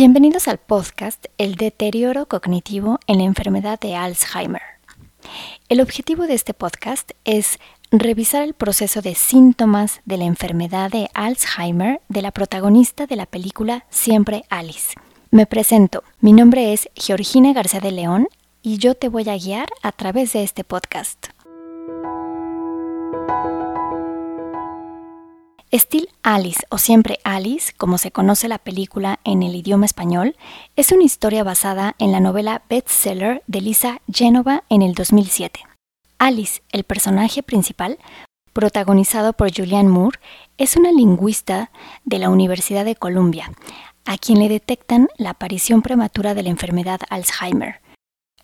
Bienvenidos 0.00 0.48
al 0.48 0.56
podcast 0.56 1.26
El 1.36 1.56
deterioro 1.56 2.26
cognitivo 2.26 2.98
en 3.06 3.18
la 3.18 3.24
enfermedad 3.24 3.78
de 3.78 3.96
Alzheimer. 3.96 4.62
El 5.68 5.82
objetivo 5.82 6.26
de 6.26 6.32
este 6.32 6.54
podcast 6.54 7.10
es 7.26 7.58
revisar 7.90 8.42
el 8.42 8.54
proceso 8.54 9.02
de 9.02 9.14
síntomas 9.14 10.00
de 10.06 10.16
la 10.16 10.24
enfermedad 10.24 10.90
de 10.90 11.10
Alzheimer 11.12 12.00
de 12.08 12.22
la 12.22 12.30
protagonista 12.30 13.06
de 13.06 13.16
la 13.16 13.26
película 13.26 13.84
Siempre 13.90 14.44
Alice. 14.48 14.94
Me 15.30 15.44
presento, 15.44 16.02
mi 16.22 16.32
nombre 16.32 16.72
es 16.72 16.88
Georgina 16.94 17.52
García 17.52 17.80
de 17.80 17.92
León 17.92 18.28
y 18.62 18.78
yo 18.78 18.94
te 18.94 19.10
voy 19.10 19.28
a 19.28 19.36
guiar 19.36 19.68
a 19.82 19.92
través 19.92 20.32
de 20.32 20.44
este 20.44 20.64
podcast. 20.64 21.26
Still 25.72 26.08
Alice 26.24 26.64
o 26.68 26.78
Siempre 26.78 27.20
Alice, 27.22 27.72
como 27.76 27.96
se 27.96 28.10
conoce 28.10 28.48
la 28.48 28.58
película 28.58 29.20
en 29.22 29.44
el 29.44 29.54
idioma 29.54 29.86
español, 29.86 30.36
es 30.74 30.90
una 30.90 31.04
historia 31.04 31.44
basada 31.44 31.94
en 32.00 32.10
la 32.10 32.18
novela 32.18 32.62
bestseller 32.68 33.44
de 33.46 33.60
Lisa 33.60 34.00
Genova 34.12 34.64
en 34.68 34.82
el 34.82 34.94
2007. 34.94 35.60
Alice, 36.18 36.62
el 36.72 36.82
personaje 36.82 37.44
principal, 37.44 37.98
protagonizado 38.52 39.32
por 39.32 39.54
Julianne 39.54 39.90
Moore, 39.90 40.18
es 40.58 40.76
una 40.76 40.90
lingüista 40.90 41.70
de 42.04 42.18
la 42.18 42.30
Universidad 42.30 42.84
de 42.84 42.96
Columbia, 42.96 43.52
a 44.04 44.18
quien 44.18 44.40
le 44.40 44.48
detectan 44.48 45.08
la 45.18 45.30
aparición 45.30 45.82
prematura 45.82 46.34
de 46.34 46.42
la 46.42 46.50
enfermedad 46.50 47.00
Alzheimer. 47.10 47.80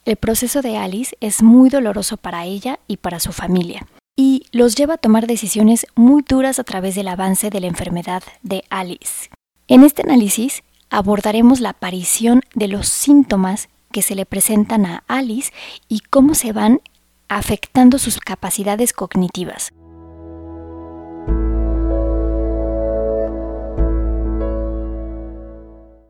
El 0.05 0.15
proceso 0.15 0.63
de 0.63 0.77
Alice 0.77 1.17
es 1.21 1.43
muy 1.43 1.71
doloroso 1.71 2.19
para 2.19 2.45
ella 2.45 2.79
y 2.87 2.99
para 2.99 3.19
su 3.19 3.33
familia 3.33 3.85
y 4.17 4.47
los 4.51 4.75
lleva 4.75 4.95
a 4.95 4.99
tomar 4.99 5.27
decisiones 5.27 5.87
muy 5.95 6.25
duras 6.27 6.59
a 6.59 6.65
través 6.65 6.95
del 6.95 7.09
avance 7.09 7.51
de 7.51 7.61
la 7.61 7.67
enfermedad 7.67 8.23
de 8.43 8.65
Alice. 8.71 9.31
En 9.69 9.85
este 9.85 10.03
análisis 10.03 10.63
abordaremos 10.89 11.61
la 11.61 11.71
aparición 11.71 12.41
de 12.55 12.69
los 12.69 12.89
síntomas 12.89 13.69
que 13.93 14.03
se 14.03 14.15
le 14.15 14.25
presentan 14.25 14.87
a 14.87 15.05
Alice 15.07 15.53
y 15.89 16.01
cómo 16.01 16.35
se 16.35 16.53
van 16.53 16.81
afectando 17.29 17.99
sus 17.99 18.19
capacidades 18.19 18.93
cognitivas. 18.93 19.73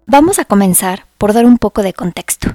Vamos 0.07 0.39
a 0.39 0.45
comenzar 0.45 1.05
por 1.19 1.33
dar 1.33 1.45
un 1.47 1.59
poco 1.59 1.83
de 1.83 1.93
contexto. 1.93 2.55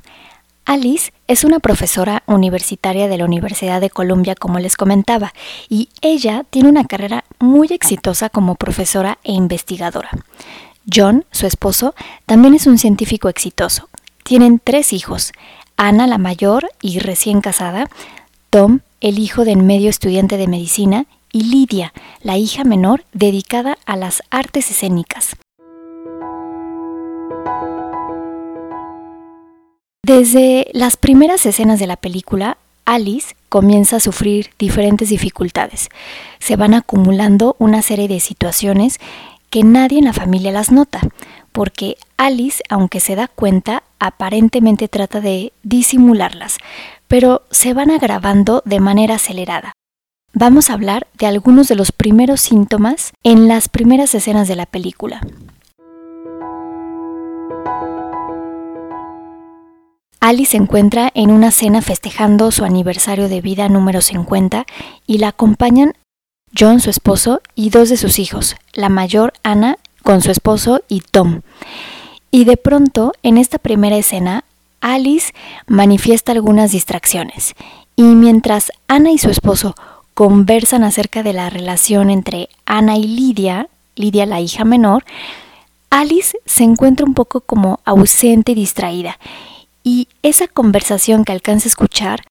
Alice 0.66 1.12
es 1.28 1.44
una 1.44 1.60
profesora 1.60 2.24
universitaria 2.28 3.08
de 3.08 3.18
la 3.18 3.26
Universidad 3.26 3.82
de 3.82 3.90
Columbia, 3.90 4.36
como 4.36 4.60
les 4.60 4.78
comentaba, 4.78 5.34
y 5.70 5.90
ella 6.02 6.46
tiene 6.50 6.70
una 6.70 6.86
carrera 6.86 7.24
muy 7.40 7.68
exitosa 7.72 8.30
como 8.30 8.56
profesora 8.56 9.18
e 9.24 9.34
investigadora. 9.34 10.10
John, 10.92 11.26
su 11.32 11.48
esposo, 11.48 11.96
también 12.26 12.54
es 12.54 12.68
un 12.68 12.78
científico 12.78 13.30
exitoso. 13.30 13.90
Tienen 14.24 14.62
tres 14.64 14.94
hijos, 14.94 15.34
Ana 15.78 16.06
la 16.06 16.18
mayor 16.18 16.70
y 16.82 17.00
recién 17.00 17.42
casada, 17.42 17.90
Tom, 18.50 18.80
el 19.00 19.18
hijo 19.18 19.46
de 19.46 19.54
en 19.54 19.66
medio 19.66 19.90
estudiante 19.90 20.38
de 20.38 20.48
medicina, 20.48 21.06
y 21.34 21.44
Lidia, 21.44 21.94
la 22.22 22.38
hija 22.38 22.64
menor 22.64 23.04
dedicada 23.14 23.78
a 23.86 23.96
las 23.96 24.22
artes 24.30 24.70
escénicas. 24.70 25.38
Desde 30.12 30.68
las 30.74 30.98
primeras 30.98 31.46
escenas 31.46 31.80
de 31.80 31.88
la 31.88 31.96
película, 31.96 32.58
Alice 32.84 33.34
comienza 33.48 33.96
a 33.96 34.00
sufrir 34.02 34.50
diferentes 34.60 35.08
dificultades. 35.08 35.88
Se 36.38 36.58
van 36.58 36.74
acumulando 36.74 37.56
una 37.60 37.82
serie 37.82 38.10
de 38.10 38.20
situaciones 38.20 39.00
que 39.50 39.64
nadie 39.64 40.00
en 40.00 40.04
la 40.04 40.12
familia 40.12 40.52
las 40.52 40.70
nota, 40.70 41.00
porque 41.54 41.96
Alice, 42.18 42.62
aunque 42.68 43.00
se 43.00 43.16
da 43.16 43.30
cuenta, 43.30 43.84
aparentemente 44.00 44.90
trata 44.90 45.22
de 45.22 45.54
disimularlas, 45.64 46.58
pero 47.08 47.44
se 47.50 47.74
van 47.74 47.90
agravando 47.90 48.64
de 48.66 48.82
manera 48.82 49.16
acelerada. 49.16 49.72
Vamos 50.34 50.70
a 50.70 50.74
hablar 50.74 51.08
de 51.14 51.28
algunos 51.28 51.70
de 51.70 51.76
los 51.76 51.94
primeros 51.94 52.42
síntomas 52.42 53.14
en 53.24 53.48
las 53.48 53.70
primeras 53.70 54.14
escenas 54.14 54.50
de 54.50 54.58
la 54.58 54.66
película. 54.66 55.22
Alice 60.24 60.52
se 60.52 60.58
encuentra 60.58 61.12
en 61.16 61.32
una 61.32 61.50
cena 61.50 61.82
festejando 61.82 62.52
su 62.52 62.64
aniversario 62.64 63.28
de 63.28 63.42
vida 63.42 63.68
número 63.70 64.02
50 64.02 64.68
y 65.08 65.18
la 65.18 65.30
acompañan 65.30 65.94
John, 66.58 66.80
su 66.80 66.92
esposo, 66.92 67.42
y 67.56 67.72
dos 67.72 67.90
de 67.90 67.98
sus 67.98 68.20
hijos, 68.20 68.56
la 68.74 68.90
mayor 68.90 69.34
Ana 69.42 69.80
con 70.04 70.22
su 70.22 70.30
esposo 70.30 70.82
y 70.88 71.02
Tom. 71.02 71.42
Y 72.30 72.44
de 72.44 72.56
pronto, 72.56 73.14
en 73.24 73.40
esta 73.40 73.58
primera 73.58 73.98
escena, 73.98 74.44
Alice 74.80 75.34
manifiesta 75.66 76.34
algunas 76.34 76.72
distracciones. 76.72 77.56
Y 77.96 78.04
mientras 78.04 78.72
Ana 78.88 79.10
y 79.12 79.18
su 79.18 79.32
esposo 79.32 79.74
conversan 80.14 80.84
acerca 80.84 81.24
de 81.24 81.34
la 81.34 81.50
relación 81.50 82.12
entre 82.12 82.50
Ana 82.66 82.96
y 82.96 83.06
Lidia, 83.06 83.70
Lidia 83.96 84.28
la 84.28 84.40
hija 84.40 84.66
menor, 84.66 85.04
Alice 85.90 86.38
se 86.46 86.64
encuentra 86.64 87.08
un 87.08 87.16
poco 87.16 87.42
como 87.42 87.80
ausente 87.86 88.52
y 88.52 88.56
distraída 88.56 89.18
y 89.84 90.08
esa 90.24 90.48
conversación 90.48 91.26
que 91.26 91.32
alcanza 91.32 91.68
a 91.68 91.70
escuchar 91.70 92.22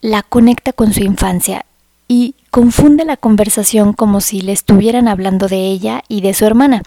la 0.00 0.22
conecta 0.22 0.72
con 0.72 0.92
su 0.92 1.02
infancia 1.02 1.64
y 2.08 2.34
confunde 2.50 3.04
la 3.04 3.16
conversación 3.16 3.92
como 3.92 4.20
si 4.20 4.40
le 4.40 4.52
estuvieran 4.52 5.08
hablando 5.08 5.48
de 5.48 5.66
ella 5.66 6.02
y 6.08 6.20
de 6.20 6.34
su 6.34 6.44
hermana. 6.44 6.82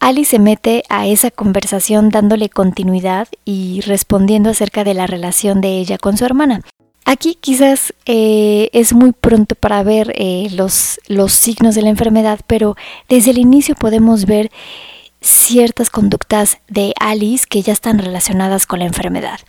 Alice 0.00 0.30
se 0.30 0.38
mete 0.40 0.82
a 0.88 1.06
esa 1.06 1.30
conversación 1.30 2.08
dándole 2.08 2.48
continuidad 2.48 3.28
y 3.44 3.82
respondiendo 3.82 4.50
acerca 4.50 4.82
de 4.82 4.94
la 4.94 5.06
relación 5.06 5.60
de 5.60 5.78
ella 5.78 5.96
con 5.96 6.16
su 6.16 6.24
hermana. 6.24 6.62
Aquí 7.04 7.36
quizás 7.40 7.92
eh, 8.06 8.68
es 8.72 8.92
muy 8.94 9.12
pronto 9.12 9.54
para 9.54 9.82
ver 9.82 10.12
eh, 10.16 10.48
los, 10.52 11.00
los 11.06 11.32
signos 11.32 11.74
de 11.74 11.82
la 11.82 11.90
enfermedad, 11.90 12.40
pero 12.46 12.76
desde 13.08 13.30
el 13.32 13.38
inicio 13.38 13.74
podemos 13.74 14.24
ver 14.24 14.50
ciertas 15.22 15.88
conductas 15.88 16.58
de 16.68 16.92
Alice 17.00 17.46
que 17.48 17.62
ya 17.62 17.72
están 17.72 17.98
relacionadas 17.98 18.66
con 18.66 18.80
la 18.80 18.86
enfermedad. 18.86 19.40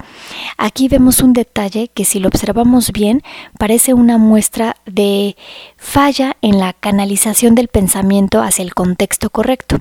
Aquí 0.58 0.88
vemos 0.88 1.20
un 1.20 1.34
detalle 1.34 1.90
que 1.94 2.06
si 2.06 2.20
lo 2.20 2.28
observamos 2.28 2.92
bien 2.92 3.22
parece 3.58 3.94
una 3.94 4.18
muestra 4.18 4.78
de 4.86 5.36
falla 5.78 6.38
en 6.42 6.60
la 6.60 6.74
canalización 6.74 7.56
del 7.56 7.68
pensamiento 7.68 8.42
hacia 8.42 8.64
el 8.64 8.74
contexto 8.74 9.30
correcto, 9.30 9.80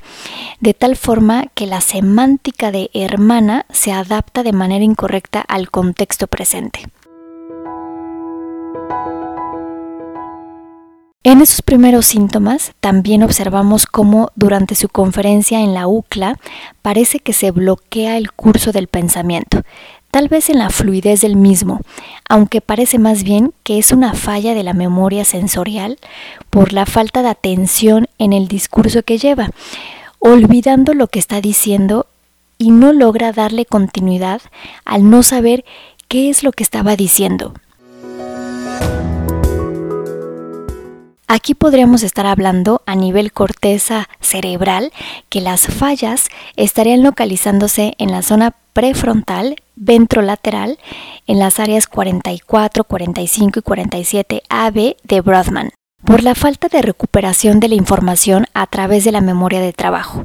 de 0.60 0.74
tal 0.74 0.96
forma 0.96 1.46
que 1.54 1.66
la 1.66 1.80
semántica 1.80 2.72
de 2.72 2.90
hermana 2.94 3.66
se 3.70 3.92
adapta 3.92 4.42
de 4.42 4.52
manera 4.52 4.84
incorrecta 4.84 5.40
al 5.40 5.70
contexto 5.70 6.26
presente. 6.26 6.86
En 11.24 11.40
esos 11.40 11.62
primeros 11.62 12.06
síntomas 12.06 12.72
también 12.80 13.22
observamos 13.22 13.86
cómo 13.86 14.32
durante 14.34 14.74
su 14.74 14.88
conferencia 14.88 15.60
en 15.60 15.72
la 15.72 15.86
UCLA 15.86 16.36
parece 16.82 17.20
que 17.20 17.32
se 17.32 17.52
bloquea 17.52 18.16
el 18.16 18.32
curso 18.32 18.72
del 18.72 18.88
pensamiento, 18.88 19.62
tal 20.10 20.26
vez 20.28 20.50
en 20.50 20.58
la 20.58 20.68
fluidez 20.68 21.20
del 21.20 21.36
mismo, 21.36 21.80
aunque 22.28 22.60
parece 22.60 22.98
más 22.98 23.22
bien 23.22 23.54
que 23.62 23.78
es 23.78 23.92
una 23.92 24.14
falla 24.14 24.52
de 24.52 24.64
la 24.64 24.74
memoria 24.74 25.24
sensorial 25.24 25.96
por 26.50 26.72
la 26.72 26.86
falta 26.86 27.22
de 27.22 27.28
atención 27.28 28.08
en 28.18 28.32
el 28.32 28.48
discurso 28.48 29.04
que 29.04 29.18
lleva, 29.18 29.50
olvidando 30.18 30.92
lo 30.92 31.06
que 31.06 31.20
está 31.20 31.40
diciendo 31.40 32.06
y 32.58 32.72
no 32.72 32.92
logra 32.92 33.30
darle 33.30 33.64
continuidad 33.64 34.42
al 34.84 35.08
no 35.08 35.22
saber 35.22 35.64
qué 36.08 36.30
es 36.30 36.42
lo 36.42 36.50
que 36.50 36.64
estaba 36.64 36.96
diciendo. 36.96 37.54
Aquí 41.34 41.54
podríamos 41.54 42.02
estar 42.02 42.26
hablando 42.26 42.82
a 42.84 42.94
nivel 42.94 43.32
corteza 43.32 44.10
cerebral 44.20 44.92
que 45.30 45.40
las 45.40 45.66
fallas 45.66 46.28
estarían 46.56 47.02
localizándose 47.02 47.94
en 47.96 48.10
la 48.10 48.20
zona 48.20 48.54
prefrontal, 48.74 49.56
ventrolateral, 49.74 50.78
en 51.26 51.38
las 51.38 51.58
áreas 51.58 51.86
44, 51.86 52.84
45 52.84 53.60
y 53.60 53.62
47 53.62 54.42
AB 54.50 54.96
de 55.04 55.20
Brodmann, 55.22 55.70
por 56.04 56.22
la 56.22 56.34
falta 56.34 56.68
de 56.68 56.82
recuperación 56.82 57.60
de 57.60 57.68
la 57.68 57.76
información 57.76 58.44
a 58.52 58.66
través 58.66 59.04
de 59.04 59.12
la 59.12 59.22
memoria 59.22 59.62
de 59.62 59.72
trabajo. 59.72 60.24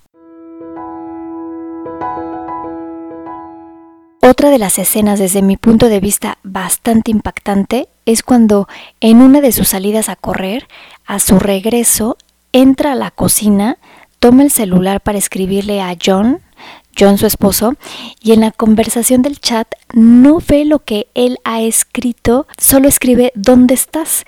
Otra 4.22 4.50
de 4.50 4.58
las 4.58 4.78
escenas 4.78 5.20
desde 5.20 5.42
mi 5.42 5.56
punto 5.56 5.88
de 5.88 6.02
vista 6.02 6.38
bastante 6.44 7.12
impactante 7.12 7.88
es 8.08 8.24
cuando 8.24 8.68
en 9.02 9.22
una 9.22 9.42
de 9.42 9.52
sus 9.52 9.68
salidas 9.68 10.08
a 10.10 10.16
correr, 10.16 10.68
a 11.06 11.20
su 11.20 11.40
regreso, 11.40 12.18
entra 12.54 12.94
a 12.94 12.96
la 12.96 13.12
cocina, 13.12 13.78
toma 14.20 14.44
el 14.44 14.50
celular 14.50 15.02
para 15.02 15.18
escribirle 15.18 15.82
a 15.82 15.96
John, 16.04 16.40
John 16.98 17.18
su 17.18 17.28
esposo, 17.28 17.76
y 18.22 18.32
en 18.32 18.40
la 18.40 18.52
conversación 18.52 19.22
del 19.22 19.40
chat 19.40 19.68
no 19.94 20.40
ve 20.40 20.64
lo 20.64 20.80
que 20.80 21.08
él 21.16 21.38
ha 21.44 21.62
escrito, 21.62 22.48
solo 22.58 22.88
escribe 22.88 23.34
¿dónde 23.36 23.74
estás? 23.74 24.26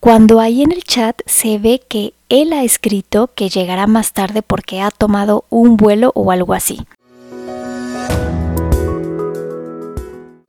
Cuando 0.00 0.40
ahí 0.40 0.62
en 0.62 0.72
el 0.72 0.82
chat 0.82 1.20
se 1.26 1.58
ve 1.58 1.82
que 1.86 2.14
él 2.30 2.54
ha 2.54 2.64
escrito 2.64 3.30
que 3.34 3.50
llegará 3.50 3.86
más 3.86 4.14
tarde 4.14 4.40
porque 4.40 4.80
ha 4.80 4.90
tomado 4.90 5.44
un 5.50 5.76
vuelo 5.76 6.12
o 6.14 6.32
algo 6.32 6.54
así. 6.54 6.80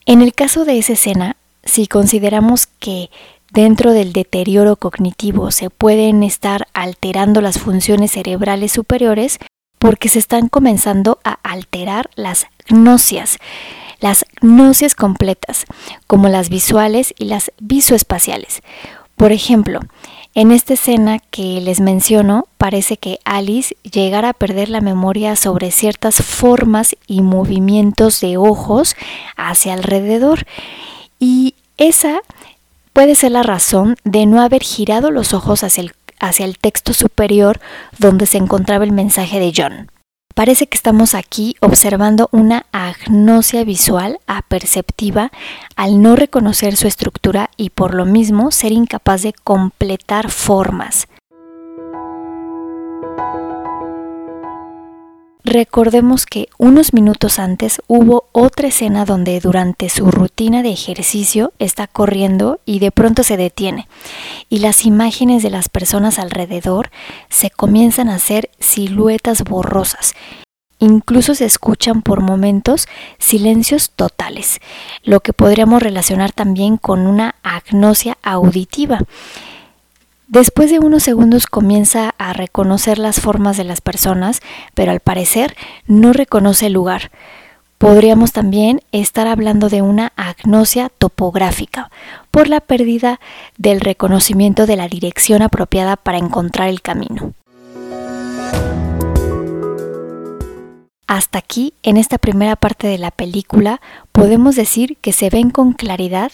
En 0.06 0.22
el 0.22 0.34
caso 0.34 0.64
de 0.64 0.78
esa 0.78 0.94
escena, 0.94 1.36
si 1.64 1.88
consideramos 1.88 2.68
que 2.68 3.10
dentro 3.52 3.94
del 3.94 4.14
deterioro 4.14 4.76
cognitivo 4.76 5.52
se 5.52 5.70
pueden 5.70 6.24
estar 6.24 6.68
alterando 6.74 7.42
las 7.42 7.60
funciones 7.60 8.12
cerebrales 8.12 8.72
superiores 8.72 9.40
porque 9.80 10.10
se 10.10 10.20
están 10.20 10.48
comenzando 10.50 11.20
a 11.24 11.40
alterar 11.44 12.10
las 12.16 12.48
gnosias, 12.68 13.38
las 14.00 14.26
gnosias 14.42 14.96
completas, 14.96 15.66
como 16.08 16.30
las 16.30 16.50
visuales 16.50 17.14
y 17.18 17.26
las 17.26 17.52
visoespaciales. 17.60 18.62
Por 19.16 19.32
ejemplo, 19.32 19.82
en 20.36 20.52
esta 20.52 20.74
escena 20.74 21.20
que 21.20 21.62
les 21.62 21.80
menciono, 21.80 22.48
parece 22.58 22.98
que 22.98 23.20
Alice 23.24 23.76
llegara 23.84 24.30
a 24.30 24.34
perder 24.34 24.70
la 24.70 24.82
memoria 24.82 25.36
sobre 25.36 25.70
ciertas 25.70 26.16
formas 26.24 26.96
y 27.06 27.22
movimientos 27.22 28.20
de 28.20 28.38
ojos 28.38 28.96
hacia 29.38 29.74
alrededor. 29.74 30.48
Y 31.26 31.56
esa 31.78 32.20
puede 32.92 33.16
ser 33.16 33.32
la 33.32 33.44
razón 33.44 33.96
de 34.04 34.26
no 34.26 34.42
haber 34.42 34.62
girado 34.62 35.10
los 35.10 35.34
ojos 35.34 35.64
hacia 35.64 35.84
el, 35.84 35.94
hacia 36.20 36.44
el 36.44 36.58
texto 36.58 36.92
superior 36.92 37.62
donde 37.98 38.26
se 38.26 38.38
encontraba 38.38 38.84
el 38.84 38.92
mensaje 38.92 39.40
de 39.40 39.54
John. 39.56 39.90
Parece 40.36 40.68
que 40.68 40.76
estamos 40.76 41.16
aquí 41.16 41.56
observando 41.62 42.28
una 42.34 42.66
agnosia 42.74 43.64
visual 43.64 44.20
aperceptiva 44.28 45.32
al 45.78 46.02
no 46.02 46.18
reconocer 46.18 46.76
su 46.76 46.88
estructura 46.88 47.52
y 47.56 47.70
por 47.70 47.94
lo 47.94 48.04
mismo 48.04 48.52
ser 48.52 48.74
incapaz 48.74 49.22
de 49.22 49.32
completar 49.32 50.30
formas. 50.30 51.08
Recordemos 55.46 56.26
que 56.26 56.48
unos 56.58 56.94
minutos 56.94 57.38
antes 57.38 57.82
hubo 57.88 58.30
otra 58.32 58.70
escena 58.70 59.04
donde 59.04 59.42
durante 59.42 59.90
su 59.90 60.10
rutina 60.10 60.64
de 60.64 60.72
ejercicio 60.72 61.52
está 61.60 61.86
corriendo 61.88 62.62
y 62.66 62.80
de 62.80 62.92
pronto 62.92 63.24
se 63.24 63.36
detiene 63.36 63.90
y 64.50 64.60
las 64.60 64.86
imágenes 64.86 65.44
de 65.44 65.50
las 65.50 65.68
personas 65.68 66.18
alrededor 66.18 66.92
se 67.28 67.50
comienzan 67.50 68.08
a 68.08 68.16
hacer 68.16 68.52
siluetas 68.60 69.44
borrosas. 69.44 70.14
Incluso 70.80 71.36
se 71.36 71.46
escuchan 71.46 72.04
por 72.04 72.22
momentos 72.22 72.88
silencios 73.18 73.92
totales, 73.92 74.62
lo 75.04 75.20
que 75.20 75.34
podríamos 75.34 75.84
relacionar 75.84 76.32
también 76.32 76.78
con 76.78 77.06
una 77.06 77.36
agnosia 77.44 78.18
auditiva. 78.24 79.00
Después 80.34 80.72
de 80.72 80.80
unos 80.80 81.04
segundos 81.04 81.46
comienza 81.46 82.16
a 82.18 82.34
reconocer 82.34 82.98
las 82.98 83.20
formas 83.20 83.56
de 83.56 83.66
las 83.66 83.82
personas, 83.82 84.42
pero 84.74 84.92
al 84.92 85.00
parecer 85.00 85.56
no 85.86 86.12
reconoce 86.12 86.66
el 86.66 86.74
lugar. 86.74 87.12
Podríamos 87.78 88.32
también 88.32 88.82
estar 88.92 89.28
hablando 89.28 89.70
de 89.70 89.84
una 89.84 90.12
agnosia 90.16 90.90
topográfica 90.90 91.92
por 92.32 92.48
la 92.48 92.62
pérdida 92.62 93.20
del 93.60 93.80
reconocimiento 93.80 94.66
de 94.66 94.76
la 94.76 94.88
dirección 94.88 95.44
apropiada 95.44 95.98
para 95.98 96.18
encontrar 96.18 96.70
el 96.70 96.82
camino. 96.82 97.34
Hasta 101.06 101.38
aquí, 101.38 101.76
en 101.84 101.96
esta 101.98 102.18
primera 102.18 102.56
parte 102.56 102.88
de 102.88 102.98
la 102.98 103.12
película, 103.12 103.82
podemos 104.12 104.56
decir 104.56 104.98
que 104.98 105.12
se 105.12 105.30
ven 105.30 105.52
con 105.52 105.74
claridad 105.74 106.32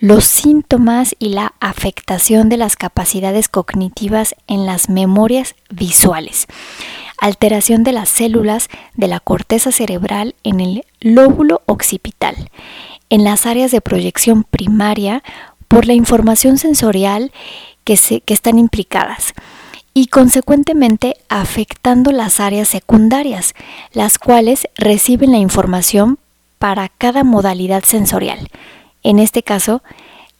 los 0.00 0.24
síntomas 0.24 1.14
y 1.18 1.28
la 1.28 1.52
afectación 1.60 2.48
de 2.48 2.56
las 2.56 2.74
capacidades 2.74 3.50
cognitivas 3.50 4.34
en 4.46 4.64
las 4.64 4.88
memorias 4.88 5.54
visuales, 5.68 6.46
alteración 7.20 7.84
de 7.84 7.92
las 7.92 8.08
células 8.08 8.68
de 8.94 9.08
la 9.08 9.20
corteza 9.20 9.72
cerebral 9.72 10.34
en 10.42 10.60
el 10.60 10.86
lóbulo 11.00 11.60
occipital, 11.66 12.50
en 13.10 13.24
las 13.24 13.44
áreas 13.44 13.72
de 13.72 13.82
proyección 13.82 14.44
primaria 14.44 15.22
por 15.68 15.86
la 15.86 15.92
información 15.92 16.56
sensorial 16.56 17.30
que, 17.84 17.92
están 18.26 18.58
implicadas. 18.58 19.34
Y 19.92 20.06
consecuentemente 20.06 21.16
afectando 21.28 22.12
las 22.12 22.40
áreas 22.40 22.68
secundarias, 22.68 23.54
las 23.92 24.18
cuales 24.18 24.66
reciben 24.76 25.32
la 25.32 25.38
información 25.38 26.18
para 26.58 26.88
cada 26.88 27.24
modalidad 27.24 27.82
sensorial 27.84 28.48
en 29.02 29.18
este 29.18 29.42
caso, 29.42 29.82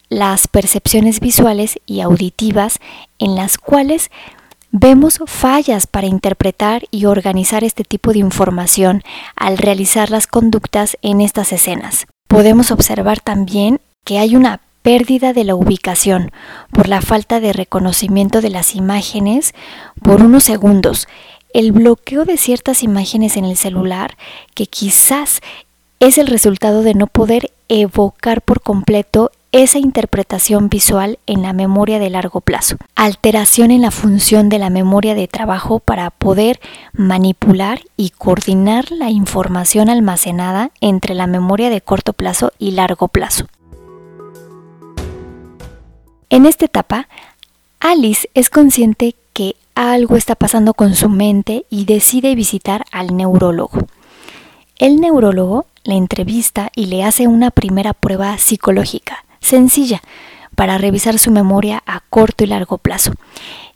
las 0.08 0.48
percepciones 0.48 1.20
visuales 1.20 1.78
y 1.86 2.00
auditivas 2.00 2.78
en 3.18 3.34
las 3.34 3.58
cuales 3.58 4.10
vemos 4.72 5.20
fallas 5.26 5.86
para 5.86 6.06
interpretar 6.06 6.84
y 6.90 7.06
organizar 7.06 7.64
este 7.64 7.84
tipo 7.84 8.12
de 8.12 8.18
información 8.18 9.02
al 9.36 9.58
realizar 9.58 10.10
las 10.10 10.26
conductas 10.26 10.96
en 11.02 11.20
estas 11.20 11.52
escenas. 11.52 12.06
Podemos 12.28 12.70
observar 12.70 13.20
también 13.20 13.80
que 14.04 14.18
hay 14.18 14.36
una 14.36 14.60
pérdida 14.82 15.32
de 15.32 15.44
la 15.44 15.54
ubicación 15.54 16.30
por 16.72 16.88
la 16.88 17.02
falta 17.02 17.40
de 17.40 17.52
reconocimiento 17.52 18.40
de 18.40 18.50
las 18.50 18.74
imágenes 18.74 19.54
por 20.02 20.22
unos 20.22 20.44
segundos, 20.44 21.06
el 21.52 21.72
bloqueo 21.72 22.24
de 22.24 22.36
ciertas 22.36 22.82
imágenes 22.82 23.36
en 23.36 23.44
el 23.44 23.56
celular 23.56 24.16
que 24.54 24.66
quizás 24.66 25.40
es 26.00 26.16
el 26.16 26.26
resultado 26.26 26.82
de 26.82 26.94
no 26.94 27.06
poder 27.06 27.52
evocar 27.68 28.40
por 28.40 28.62
completo 28.62 29.30
esa 29.52 29.78
interpretación 29.78 30.70
visual 30.70 31.18
en 31.26 31.42
la 31.42 31.52
memoria 31.52 31.98
de 31.98 32.08
largo 32.08 32.40
plazo. 32.40 32.76
Alteración 32.94 33.70
en 33.70 33.82
la 33.82 33.90
función 33.90 34.48
de 34.48 34.58
la 34.58 34.70
memoria 34.70 35.14
de 35.14 35.28
trabajo 35.28 35.78
para 35.78 36.10
poder 36.10 36.58
manipular 36.94 37.82
y 37.98 38.10
coordinar 38.10 38.90
la 38.92 39.10
información 39.10 39.90
almacenada 39.90 40.70
entre 40.80 41.14
la 41.14 41.26
memoria 41.26 41.68
de 41.68 41.82
corto 41.82 42.14
plazo 42.14 42.52
y 42.58 42.70
largo 42.70 43.08
plazo. 43.08 43.46
En 46.30 46.46
esta 46.46 46.64
etapa, 46.64 47.08
Alice 47.78 48.30
es 48.34 48.48
consciente 48.48 49.16
que 49.34 49.56
algo 49.74 50.16
está 50.16 50.34
pasando 50.34 50.72
con 50.72 50.94
su 50.94 51.10
mente 51.10 51.66
y 51.68 51.84
decide 51.84 52.34
visitar 52.34 52.86
al 52.90 53.16
neurólogo. 53.16 53.86
El 54.80 54.98
neurólogo 54.98 55.66
le 55.84 55.94
entrevista 55.94 56.70
y 56.74 56.86
le 56.86 57.04
hace 57.04 57.26
una 57.26 57.50
primera 57.50 57.92
prueba 57.92 58.38
psicológica, 58.38 59.26
sencilla, 59.38 60.00
para 60.54 60.78
revisar 60.78 61.18
su 61.18 61.30
memoria 61.30 61.82
a 61.84 62.00
corto 62.08 62.44
y 62.44 62.46
largo 62.46 62.78
plazo. 62.78 63.12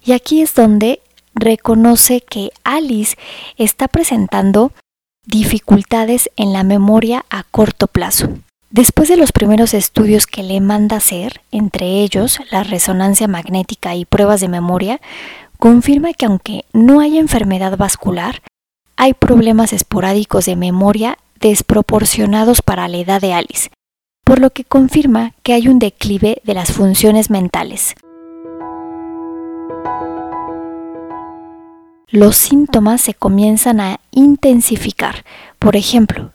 Y 0.02 0.12
aquí 0.12 0.40
es 0.40 0.54
donde 0.54 1.02
reconoce 1.34 2.23
que 2.23 2.52
Alice 2.64 3.18
está 3.58 3.87
presentando 3.87 4.73
dificultades 5.26 6.30
en 6.37 6.54
la 6.54 6.62
memoria 6.62 7.26
a 7.28 7.42
corto 7.42 7.87
plazo. 7.87 8.30
Después 8.70 9.11
de 9.11 9.18
los 9.18 9.30
primeros 9.30 9.75
estudios 9.75 10.26
que 10.26 10.42
le 10.42 10.62
manda 10.62 10.96
hacer, 10.96 11.42
entre 11.52 12.00
ellos 12.00 12.38
la 12.50 12.64
resonancia 12.64 13.28
magnética 13.28 13.94
y 13.94 14.06
pruebas 14.06 14.40
de 14.40 14.49
memoria, 14.49 15.02
confirma 15.58 16.14
que 16.14 16.25
aunque 16.25 16.64
no 16.73 17.00
hay 17.00 17.18
enfermedad 17.18 17.76
vascular, 17.76 18.40
hay 18.96 19.14
problemas 19.14 19.72
esporádicos 19.72 20.46
de 20.46 20.56
memoria 20.56 21.18
desproporcionados 21.40 22.62
para 22.62 22.88
la 22.88 22.96
edad 22.98 23.20
de 23.20 23.34
Alice, 23.34 23.70
por 24.24 24.38
lo 24.38 24.50
que 24.50 24.64
confirma 24.64 25.32
que 25.42 25.52
hay 25.52 25.68
un 25.68 25.78
declive 25.78 26.40
de 26.44 26.54
las 26.54 26.72
funciones 26.72 27.30
mentales. 27.30 27.94
Los 32.08 32.36
síntomas 32.36 33.00
se 33.00 33.14
comienzan 33.14 33.80
a 33.80 33.98
intensificar. 34.12 35.24
Por 35.58 35.74
ejemplo, 35.74 36.30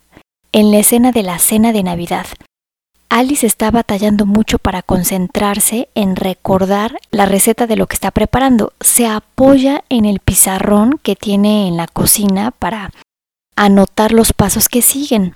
en 0.52 0.72
la 0.72 0.80
escena 0.80 1.12
de 1.12 1.24
la 1.24 1.40
cena 1.40 1.72
de 1.72 1.84
Navidad, 1.84 2.26
Alice 3.10 3.48
está 3.48 3.72
batallando 3.72 4.28
mucho 4.28 4.60
para 4.60 4.84
concentrarse 4.84 5.90
en 5.96 6.16
recordar 6.16 7.00
la 7.10 7.26
receta 7.26 7.66
de 7.66 7.76
lo 7.76 7.88
que 7.88 7.96
está 7.96 8.12
preparando. 8.12 8.74
Se 8.80 9.08
apoya 9.08 9.84
en 9.90 10.06
el 10.06 10.20
pizarrón 10.20 11.00
que 11.02 11.16
tiene 11.16 11.68
en 11.68 11.76
la 11.76 11.88
cocina 11.88 12.52
para 12.52 12.92
anotar 13.56 14.14
los 14.14 14.32
pasos 14.32 14.70
que 14.70 14.84
siguen. 14.84 15.36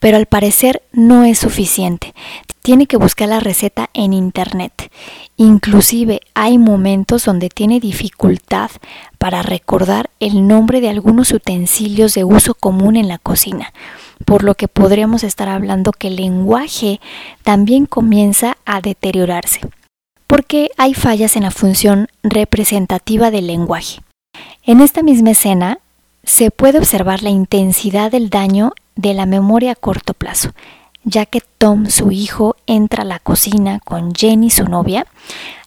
Pero 0.00 0.16
al 0.16 0.26
parecer 0.26 0.82
no 0.92 1.24
es 1.24 1.38
suficiente. 1.38 2.14
Tiene 2.62 2.86
que 2.86 2.96
buscar 2.96 3.28
la 3.28 3.40
receta 3.40 3.90
en 3.92 4.12
internet. 4.12 4.90
Inclusive 5.36 6.20
hay 6.34 6.58
momentos 6.58 7.24
donde 7.24 7.48
tiene 7.48 7.80
dificultad 7.80 8.70
para 9.18 9.42
recordar 9.42 10.10
el 10.20 10.46
nombre 10.46 10.80
de 10.80 10.88
algunos 10.88 11.32
utensilios 11.32 12.14
de 12.14 12.24
uso 12.24 12.54
común 12.54 12.96
en 12.96 13.08
la 13.08 13.18
cocina 13.18 13.72
por 14.22 14.44
lo 14.44 14.54
que 14.54 14.68
podríamos 14.68 15.24
estar 15.24 15.48
hablando 15.48 15.92
que 15.92 16.08
el 16.08 16.16
lenguaje 16.16 17.00
también 17.42 17.86
comienza 17.86 18.56
a 18.64 18.80
deteriorarse, 18.80 19.60
porque 20.26 20.70
hay 20.76 20.94
fallas 20.94 21.36
en 21.36 21.42
la 21.42 21.50
función 21.50 22.08
representativa 22.22 23.30
del 23.30 23.46
lenguaje. 23.46 24.00
En 24.64 24.80
esta 24.80 25.02
misma 25.02 25.32
escena 25.32 25.78
se 26.24 26.50
puede 26.50 26.78
observar 26.78 27.22
la 27.22 27.30
intensidad 27.30 28.10
del 28.10 28.30
daño 28.30 28.72
de 28.96 29.14
la 29.14 29.26
memoria 29.26 29.72
a 29.72 29.76
corto 29.76 30.14
plazo, 30.14 30.50
ya 31.04 31.26
que 31.26 31.42
Tom, 31.58 31.86
su 31.86 32.10
hijo, 32.10 32.56
entra 32.66 33.02
a 33.02 33.06
la 33.06 33.18
cocina 33.18 33.80
con 33.84 34.14
Jenny, 34.14 34.50
su 34.50 34.64
novia, 34.64 35.06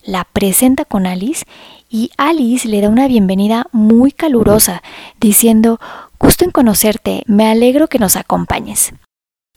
la 0.03 0.23
presenta 0.23 0.85
con 0.85 1.07
Alice 1.07 1.45
y 1.89 2.11
Alice 2.17 2.67
le 2.67 2.81
da 2.81 2.89
una 2.89 3.07
bienvenida 3.07 3.67
muy 3.71 4.11
calurosa, 4.11 4.83
diciendo, 5.19 5.79
gusto 6.19 6.45
en 6.45 6.51
conocerte, 6.51 7.23
me 7.25 7.47
alegro 7.47 7.87
que 7.87 7.99
nos 7.99 8.15
acompañes. 8.15 8.93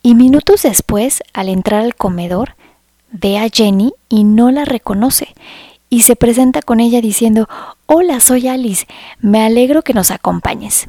Y 0.02 0.14
minutos 0.14 0.62
después, 0.62 1.22
al 1.32 1.48
entrar 1.48 1.82
al 1.82 1.94
comedor, 1.94 2.54
ve 3.10 3.38
a 3.38 3.48
Jenny 3.48 3.92
y 4.08 4.24
no 4.24 4.50
la 4.50 4.64
reconoce, 4.64 5.34
y 5.90 6.02
se 6.02 6.16
presenta 6.16 6.62
con 6.62 6.80
ella 6.80 7.00
diciendo, 7.00 7.48
Hola, 7.86 8.20
soy 8.20 8.48
Alice, 8.48 8.86
me 9.20 9.44
alegro 9.44 9.82
que 9.82 9.94
nos 9.94 10.10
acompañes. 10.10 10.88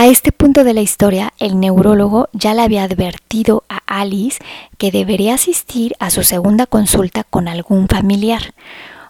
A 0.00 0.06
este 0.06 0.32
punto 0.32 0.64
de 0.64 0.72
la 0.72 0.80
historia, 0.80 1.34
el 1.38 1.60
neurólogo 1.60 2.30
ya 2.32 2.54
le 2.54 2.62
había 2.62 2.84
advertido 2.84 3.64
a 3.68 3.82
Alice 3.86 4.38
que 4.78 4.90
debería 4.90 5.34
asistir 5.34 5.94
a 5.98 6.08
su 6.08 6.24
segunda 6.24 6.64
consulta 6.64 7.22
con 7.22 7.48
algún 7.48 7.86
familiar, 7.86 8.54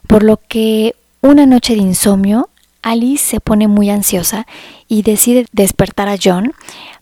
por 0.09 0.25
lo 0.25 0.38
que 0.49 0.97
una 1.20 1.47
noche 1.47 1.75
de 1.75 1.82
insomnio, 1.82 2.49
Alice 2.82 3.25
se 3.25 3.38
pone 3.38 3.68
muy 3.68 3.88
ansiosa 3.88 4.49
y 4.88 5.02
decide 5.02 5.47
despertar 5.52 6.09
a 6.09 6.16
John 6.20 6.54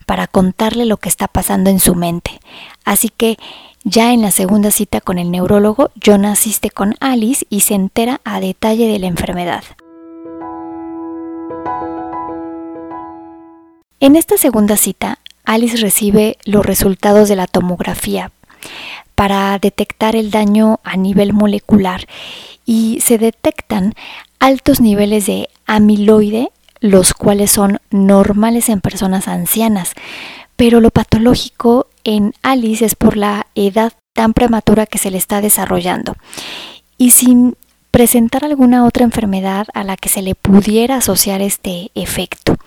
para 0.05 0.27
contarle 0.27 0.85
lo 0.85 0.99
que 0.99 1.09
está 1.09 1.27
pasando 1.27 1.71
en 1.71 1.81
su 1.81 1.95
mente. 1.95 2.41
Así 2.85 3.09
que 3.09 3.39
ya 3.85 4.13
en 4.13 4.21
la 4.21 4.33
segunda 4.33 4.71
cita 4.71 5.01
con 5.01 5.19
el 5.19 5.31
neurólogo, 5.31 5.93
John 6.05 6.27
asiste 6.27 6.69
con 6.69 6.95
Alice 7.01 7.47
y 7.49 7.61
se 7.61 7.73
entera 7.73 8.21
a 8.25 8.39
detalle 8.41 8.87
de 8.87 8.99
la 8.99 9.07
enfermedad. 9.07 9.65
En 14.01 14.15
esta 14.15 14.37
segunda 14.37 14.77
cita, 14.77 15.19
Alice 15.45 15.77
recibe 15.79 16.39
los 16.45 16.65
resultados 16.65 17.29
de 17.29 17.35
la 17.35 17.49
tomografía 17.49 18.31
para 19.17 19.59
detectar 19.59 20.15
el 20.15 20.31
daño 20.31 20.79
a 20.85 20.97
nivel 20.97 21.33
molecular 21.33 22.07
y 22.65 23.01
se 23.01 23.19
detectan 23.19 23.95
altos 24.39 24.81
niveles 24.81 25.27
de 25.27 25.49
amiloide, 25.67 26.53
los 26.79 27.13
cuales 27.13 27.51
son 27.51 27.81
normales 27.91 28.69
en 28.69 28.81
personas 28.81 29.27
ancianas, 29.27 29.95
pero 30.55 30.81
lo 30.81 30.91
patológico 30.91 31.89
en 32.05 32.35
Alice 32.43 32.85
es 32.85 32.95
por 32.95 33.17
la 33.17 33.49
edad 33.57 33.95
tan 34.13 34.33
prematura 34.33 34.87
que 34.87 34.99
se 34.99 35.11
le 35.11 35.19
está 35.19 35.41
desarrollando 35.41 36.15
y 36.99 37.11
sin 37.11 37.57
presentar 37.91 38.45
alguna 38.45 38.85
otra 38.85 39.03
enfermedad 39.03 39.67
a 39.75 39.83
la 39.83 39.97
que 39.97 40.09
se 40.09 40.23
le 40.23 40.37
pudiera 40.37 40.97
asociar 40.97 41.43
este 41.43 41.91
efecto. 41.97 42.58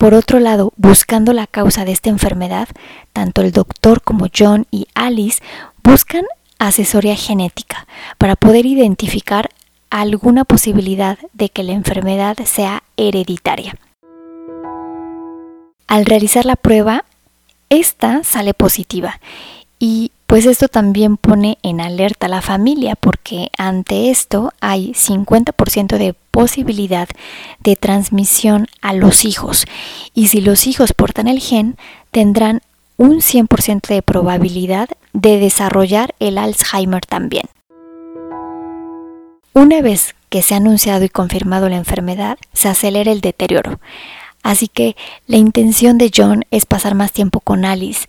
Por 0.00 0.14
otro 0.14 0.40
lado, 0.40 0.72
buscando 0.78 1.34
la 1.34 1.46
causa 1.46 1.84
de 1.84 1.92
esta 1.92 2.08
enfermedad, 2.08 2.68
tanto 3.12 3.42
el 3.42 3.52
doctor 3.52 4.00
como 4.00 4.28
John 4.34 4.66
y 4.70 4.86
Alice 4.94 5.42
buscan 5.82 6.24
asesoría 6.58 7.16
genética 7.16 7.86
para 8.16 8.34
poder 8.34 8.64
identificar 8.64 9.50
alguna 9.90 10.46
posibilidad 10.46 11.18
de 11.34 11.50
que 11.50 11.64
la 11.64 11.72
enfermedad 11.72 12.38
sea 12.46 12.82
hereditaria. 12.96 13.76
Al 15.86 16.06
realizar 16.06 16.46
la 16.46 16.56
prueba, 16.56 17.04
esta 17.68 18.24
sale 18.24 18.54
positiva 18.54 19.20
y 19.78 20.12
pues 20.30 20.46
esto 20.46 20.68
también 20.68 21.16
pone 21.16 21.58
en 21.64 21.80
alerta 21.80 22.26
a 22.26 22.28
la 22.28 22.40
familia 22.40 22.94
porque 22.94 23.48
ante 23.58 24.10
esto 24.12 24.52
hay 24.60 24.92
50% 24.92 25.98
de 25.98 26.14
posibilidad 26.30 27.08
de 27.58 27.74
transmisión 27.74 28.68
a 28.80 28.92
los 28.92 29.24
hijos 29.24 29.64
y 30.14 30.28
si 30.28 30.40
los 30.40 30.68
hijos 30.68 30.92
portan 30.92 31.26
el 31.26 31.40
gen 31.40 31.76
tendrán 32.12 32.60
un 32.96 33.22
100% 33.22 33.88
de 33.88 34.02
probabilidad 34.02 34.88
de 35.12 35.40
desarrollar 35.40 36.14
el 36.20 36.38
Alzheimer 36.38 37.04
también. 37.04 37.46
Una 39.52 39.82
vez 39.82 40.14
que 40.28 40.42
se 40.42 40.54
ha 40.54 40.58
anunciado 40.58 41.04
y 41.04 41.08
confirmado 41.08 41.68
la 41.68 41.76
enfermedad, 41.76 42.38
se 42.52 42.68
acelera 42.68 43.10
el 43.10 43.20
deterioro. 43.20 43.80
Así 44.44 44.68
que 44.68 44.94
la 45.26 45.38
intención 45.38 45.98
de 45.98 46.12
John 46.14 46.44
es 46.52 46.66
pasar 46.66 46.94
más 46.94 47.10
tiempo 47.10 47.40
con 47.40 47.64
Alice, 47.64 48.06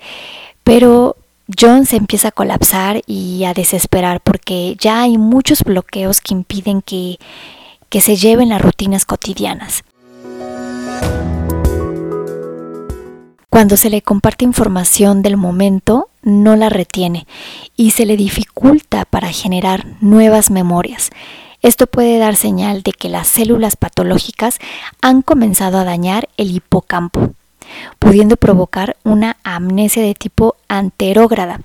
pero 0.63 1.15
John 1.59 1.85
se 1.85 1.97
empieza 1.97 2.29
a 2.29 2.31
colapsar 2.31 3.01
y 3.07 3.43
a 3.43 3.53
desesperar 3.53 4.21
porque 4.21 4.75
ya 4.79 5.01
hay 5.01 5.17
muchos 5.17 5.63
bloqueos 5.63 6.21
que 6.21 6.33
impiden 6.33 6.81
que, 6.81 7.17
que 7.89 8.01
se 8.01 8.15
lleven 8.15 8.49
las 8.49 8.61
rutinas 8.61 9.05
cotidianas. 9.05 9.83
Cuando 13.49 13.75
se 13.75 13.89
le 13.89 14.01
comparte 14.01 14.45
información 14.45 15.21
del 15.21 15.35
momento, 15.35 16.09
no 16.21 16.55
la 16.55 16.69
retiene 16.69 17.27
y 17.75 17.91
se 17.91 18.05
le 18.05 18.15
dificulta 18.15 19.03
para 19.03 19.29
generar 19.29 19.85
nuevas 19.99 20.51
memorias. 20.51 21.09
Esto 21.61 21.85
puede 21.85 22.17
dar 22.17 22.35
señal 22.37 22.81
de 22.81 22.93
que 22.93 23.09
las 23.09 23.27
células 23.27 23.75
patológicas 23.75 24.57
han 25.01 25.21
comenzado 25.21 25.77
a 25.77 25.83
dañar 25.83 26.29
el 26.37 26.51
hipocampo, 26.51 27.33
pudiendo 27.99 28.37
provocar 28.37 28.97
una 29.03 29.37
amnesia 29.43 30.03
de 30.03 30.15
tipo 30.15 30.55
anterógrada, 30.67 31.61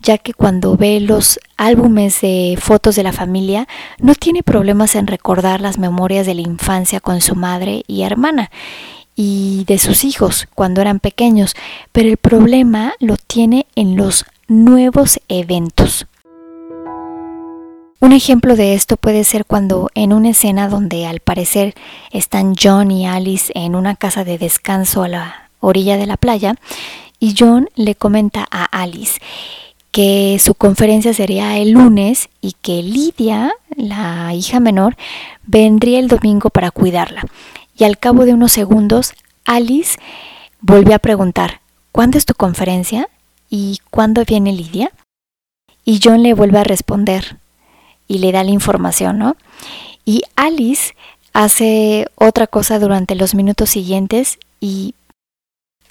ya 0.00 0.18
que 0.18 0.34
cuando 0.34 0.76
ve 0.76 1.00
los 1.00 1.38
álbumes 1.56 2.20
de 2.20 2.58
fotos 2.60 2.96
de 2.96 3.02
la 3.02 3.12
familia 3.12 3.68
no 3.98 4.14
tiene 4.14 4.42
problemas 4.42 4.96
en 4.96 5.06
recordar 5.06 5.60
las 5.60 5.78
memorias 5.78 6.26
de 6.26 6.34
la 6.34 6.42
infancia 6.42 7.00
con 7.00 7.20
su 7.20 7.34
madre 7.34 7.84
y 7.86 8.02
hermana 8.02 8.50
y 9.14 9.64
de 9.66 9.78
sus 9.78 10.04
hijos 10.04 10.48
cuando 10.54 10.80
eran 10.80 11.00
pequeños, 11.00 11.54
pero 11.92 12.08
el 12.08 12.16
problema 12.16 12.94
lo 12.98 13.16
tiene 13.16 13.66
en 13.74 13.96
los 13.96 14.24
nuevos 14.48 15.20
eventos. 15.28 16.06
Un 18.00 18.12
ejemplo 18.12 18.56
de 18.56 18.74
esto 18.74 18.96
puede 18.96 19.22
ser 19.22 19.44
cuando 19.44 19.88
en 19.94 20.12
una 20.12 20.30
escena 20.30 20.68
donde 20.68 21.06
al 21.06 21.20
parecer 21.20 21.74
están 22.10 22.56
John 22.60 22.90
y 22.90 23.06
Alice 23.06 23.52
en 23.54 23.76
una 23.76 23.94
casa 23.94 24.24
de 24.24 24.38
descanso 24.38 25.04
a 25.04 25.08
la 25.08 25.41
orilla 25.62 25.96
de 25.96 26.06
la 26.06 26.18
playa 26.18 26.56
y 27.18 27.34
John 27.38 27.70
le 27.74 27.94
comenta 27.94 28.46
a 28.50 28.64
Alice 28.64 29.20
que 29.90 30.38
su 30.40 30.54
conferencia 30.54 31.14
sería 31.14 31.58
el 31.58 31.72
lunes 31.72 32.28
y 32.40 32.52
que 32.60 32.82
Lidia, 32.82 33.52
la 33.76 34.34
hija 34.34 34.58
menor, 34.58 34.96
vendría 35.44 35.98
el 35.98 36.08
domingo 36.08 36.48
para 36.50 36.70
cuidarla. 36.70 37.24
Y 37.76 37.84
al 37.84 37.98
cabo 37.98 38.24
de 38.24 38.32
unos 38.32 38.52
segundos, 38.52 39.12
Alice 39.44 39.98
volvió 40.60 40.94
a 40.94 40.98
preguntar, 40.98 41.60
¿cuándo 41.92 42.16
es 42.16 42.24
tu 42.24 42.34
conferencia? 42.34 43.08
¿Y 43.50 43.80
cuándo 43.90 44.24
viene 44.24 44.52
Lidia? 44.52 44.92
Y 45.84 46.00
John 46.02 46.22
le 46.22 46.32
vuelve 46.32 46.58
a 46.58 46.64
responder, 46.64 47.36
y 48.08 48.18
le 48.18 48.32
da 48.32 48.44
la 48.44 48.50
información, 48.50 49.18
¿no? 49.18 49.36
Y 50.04 50.22
Alice 50.36 50.94
hace 51.32 52.06
otra 52.14 52.46
cosa 52.46 52.78
durante 52.78 53.14
los 53.14 53.34
minutos 53.34 53.70
siguientes 53.70 54.38
y 54.60 54.94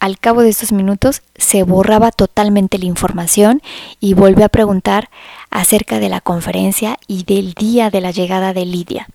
al 0.01 0.17
cabo 0.17 0.41
de 0.41 0.49
estos 0.49 0.71
minutos 0.71 1.21
se 1.35 1.61
borraba 1.61 2.11
totalmente 2.11 2.79
la 2.79 2.85
información 2.85 3.61
y 3.99 4.15
vuelve 4.15 4.43
a 4.43 4.49
preguntar 4.49 5.11
acerca 5.51 5.99
de 5.99 6.09
la 6.09 6.21
conferencia 6.21 6.97
y 7.07 7.23
del 7.23 7.53
día 7.53 7.91
de 7.91 8.01
la 8.01 8.09
llegada 8.09 8.51
de 8.51 8.65
Lidia. 8.65 9.07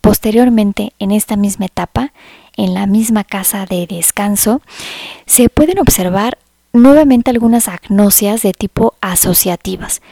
Posteriormente, 0.00 0.94
en 0.98 1.12
esta 1.12 1.36
misma 1.36 1.66
etapa, 1.66 2.12
en 2.56 2.74
la 2.74 2.86
misma 2.86 3.22
casa 3.22 3.66
de 3.66 3.86
descanso, 3.86 4.62
se 5.26 5.48
pueden 5.48 5.78
observar 5.78 6.36
nuevamente 6.72 7.30
algunas 7.30 7.68
agnosias 7.68 8.42
de 8.42 8.52
tipo 8.52 8.94
asociativas. 9.00 10.02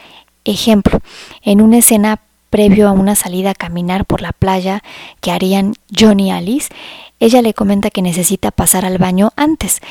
Ejemplo, 0.45 1.01
en 1.41 1.59
una 1.59 1.79
escena 1.79 2.21
previo 2.49 2.87
a 2.87 2.91
una 2.91 3.15
salida 3.15 3.51
a 3.51 3.55
caminar 3.55 4.05
por 4.05 4.21
la 4.21 4.31
playa 4.31 4.83
que 5.21 5.31
harían 5.31 5.73
John 5.97 6.19
y 6.19 6.31
Alice, 6.31 6.69
ella 7.19 7.41
le 7.41 7.53
comenta 7.53 7.89
que 7.89 8.01
necesita 8.01 8.51
pasar 8.51 8.85
al 8.85 8.97
baño 8.97 9.31
antes. 9.35 9.81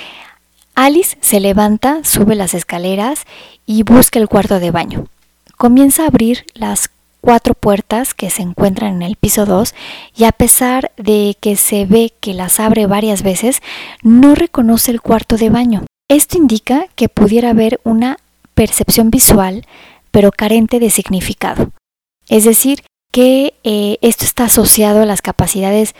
Alice 0.74 1.16
se 1.20 1.40
levanta, 1.40 2.00
sube 2.04 2.34
las 2.34 2.54
escaleras 2.54 3.24
y 3.64 3.82
busca 3.82 4.18
el 4.18 4.28
cuarto 4.28 4.60
de 4.60 4.70
baño. 4.70 5.06
Comienza 5.56 6.04
a 6.04 6.08
abrir 6.08 6.44
las 6.54 6.90
cuatro 7.22 7.54
puertas 7.54 8.14
que 8.14 8.30
se 8.30 8.42
encuentran 8.42 8.96
en 8.96 9.02
el 9.02 9.16
piso 9.16 9.46
2 9.46 9.74
y 10.16 10.24
a 10.24 10.32
pesar 10.32 10.92
de 10.96 11.36
que 11.40 11.56
se 11.56 11.86
ve 11.86 12.12
que 12.20 12.34
las 12.34 12.60
abre 12.60 12.86
varias 12.86 13.22
veces, 13.22 13.62
no 14.02 14.34
reconoce 14.34 14.92
el 14.92 15.00
cuarto 15.00 15.36
de 15.36 15.50
baño. 15.50 15.84
Esto 16.08 16.38
indica 16.38 16.86
que 16.94 17.08
pudiera 17.08 17.50
haber 17.50 17.80
una 17.82 18.18
percepción 18.54 19.10
visual 19.10 19.66
pero 20.12 20.30
carente 20.30 20.78
de 20.78 20.88
significado. 20.88 21.72
Es 22.28 22.44
decir, 22.44 22.82
que 23.12 23.54
eh, 23.64 23.98
esto 24.02 24.24
está 24.24 24.44
asociado 24.44 25.02
a 25.02 25.06
las 25.06 25.22
capacidades 25.22 25.94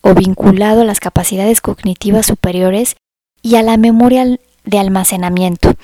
o 0.00 0.14
vinculado 0.14 0.82
a 0.82 0.84
las 0.84 1.00
capacidades 1.00 1.60
cognitivas 1.60 2.26
superiores 2.26 2.96
y 3.42 3.56
a 3.56 3.62
la 3.62 3.76
memoria 3.76 4.38
de 4.64 4.78
almacenamiento, 4.78 5.74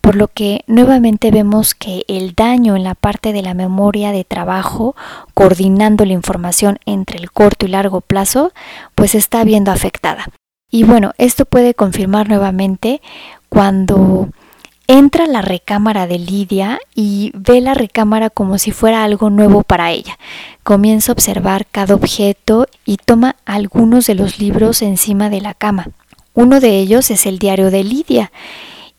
por 0.00 0.16
lo 0.16 0.28
que 0.28 0.64
nuevamente 0.66 1.30
vemos 1.30 1.74
que 1.74 2.04
el 2.08 2.34
daño 2.34 2.74
en 2.76 2.82
la 2.82 2.94
parte 2.94 3.32
de 3.32 3.42
la 3.42 3.54
memoria 3.54 4.10
de 4.10 4.24
trabajo, 4.24 4.96
coordinando 5.32 6.04
la 6.04 6.12
información 6.12 6.78
entre 6.84 7.18
el 7.18 7.30
corto 7.30 7.66
y 7.66 7.68
largo 7.68 8.00
plazo, 8.00 8.52
pues 8.94 9.14
está 9.14 9.44
viendo 9.44 9.70
afectada. 9.70 10.26
Y 10.70 10.84
bueno, 10.84 11.12
esto 11.18 11.44
puede 11.44 11.74
confirmar 11.74 12.28
nuevamente 12.28 13.00
cuando 13.48 14.28
entra 14.98 15.24
a 15.24 15.28
la 15.28 15.40
recámara 15.40 16.06
de 16.06 16.18
Lidia 16.18 16.78
y 16.94 17.32
ve 17.34 17.62
la 17.62 17.72
recámara 17.72 18.28
como 18.28 18.58
si 18.58 18.72
fuera 18.72 19.04
algo 19.04 19.30
nuevo 19.30 19.62
para 19.62 19.90
ella. 19.90 20.18
Comienza 20.64 21.12
a 21.12 21.14
observar 21.14 21.66
cada 21.66 21.94
objeto 21.94 22.66
y 22.84 22.98
toma 22.98 23.36
algunos 23.46 24.06
de 24.06 24.14
los 24.14 24.38
libros 24.38 24.82
encima 24.82 25.30
de 25.30 25.40
la 25.40 25.54
cama. 25.54 25.88
Uno 26.34 26.60
de 26.60 26.78
ellos 26.78 27.10
es 27.10 27.24
el 27.24 27.38
diario 27.38 27.70
de 27.70 27.84
Lidia 27.84 28.32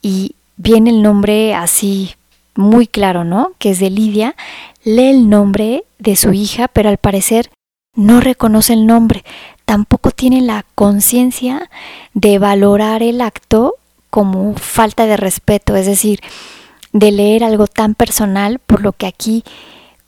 y 0.01 0.35
viene 0.57 0.89
el 0.89 1.03
nombre 1.03 1.53
así 1.53 2.15
muy 2.55 2.87
claro, 2.87 3.23
¿no? 3.23 3.51
Que 3.59 3.71
es 3.71 3.79
de 3.79 3.91
Lidia. 3.91 4.35
Lee 4.83 5.11
el 5.11 5.29
nombre 5.29 5.83
de 5.99 6.15
su 6.15 6.33
hija, 6.33 6.67
pero 6.69 6.89
al 6.89 6.97
parecer 6.97 7.51
no 7.95 8.19
reconoce 8.19 8.73
el 8.73 8.87
nombre. 8.87 9.23
Tampoco 9.65 10.09
tiene 10.09 10.41
la 10.41 10.65
conciencia 10.73 11.69
de 12.15 12.39
valorar 12.39 13.03
el 13.03 13.21
acto 13.21 13.75
como 14.13 14.53
falta 14.53 15.07
de 15.07 15.17
respeto, 15.17 15.75
es 15.75 15.87
decir, 15.87 16.19
de 16.91 17.11
leer 17.11 17.43
algo 17.43 17.65
tan 17.65 17.95
personal, 17.95 18.59
por 18.59 18.83
lo 18.83 18.93
que 18.93 19.07
aquí 19.07 19.43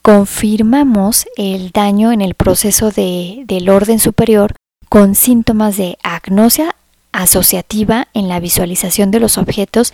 confirmamos 0.04 1.26
el 1.38 1.72
daño 1.72 2.12
en 2.12 2.22
el 2.22 2.36
proceso 2.36 2.92
de, 2.92 3.42
del 3.48 3.68
orden 3.68 3.98
superior 3.98 4.54
con 4.90 5.16
síntomas 5.16 5.78
de 5.78 5.98
agnosia 6.04 6.76
asociativa 7.14 8.08
en 8.14 8.28
la 8.28 8.40
visualización 8.40 9.10
de 9.10 9.20
los 9.20 9.40
objetos 9.40 9.92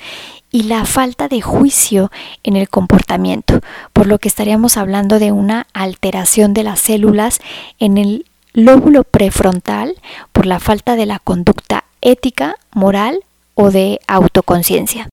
y 0.52 0.64
la 0.64 0.84
falta 0.84 1.30
de 1.30 1.40
juicio 1.40 2.12
en 2.44 2.58
el 2.58 2.68
comportamiento, 2.68 3.62
por 3.94 4.08
lo 4.08 4.20
que 4.20 4.28
estaríamos 4.28 4.76
hablando 4.76 5.20
de 5.20 5.32
una 5.32 5.68
alteración 5.72 6.54
de 6.54 6.64
las 6.64 6.82
células 6.82 7.40
en 7.80 7.98
el 7.98 8.26
lóbulo 8.52 9.06
prefrontal 9.06 9.96
por 10.34 10.48
la 10.48 10.60
falta 10.60 10.98
de 10.98 11.06
la 11.06 11.20
conducta 11.20 11.86
ética, 12.02 12.58
moral 12.74 13.24
o 13.56 13.72
de 13.72 14.00
autoconciencia. 14.08 15.10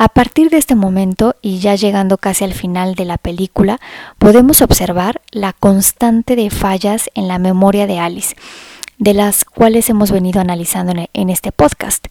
A 0.00 0.08
partir 0.08 0.48
de 0.48 0.58
este 0.58 0.76
momento, 0.76 1.34
y 1.42 1.58
ya 1.58 1.74
llegando 1.74 2.18
casi 2.18 2.44
al 2.44 2.54
final 2.54 2.94
de 2.94 3.04
la 3.04 3.18
película, 3.18 3.80
podemos 4.18 4.62
observar 4.62 5.20
la 5.32 5.52
constante 5.52 6.36
de 6.36 6.50
fallas 6.50 7.10
en 7.14 7.26
la 7.26 7.40
memoria 7.40 7.88
de 7.88 7.98
Alice, 7.98 8.36
de 8.98 9.12
las 9.12 9.44
cuales 9.44 9.90
hemos 9.90 10.12
venido 10.12 10.40
analizando 10.40 10.92
en 11.12 11.30
este 11.30 11.50
podcast. 11.50 12.06